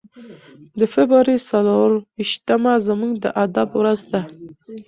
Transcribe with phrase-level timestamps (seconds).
[0.79, 4.21] د فبرورۍ څلور ویشتمه زموږ د ادب ورځ ده.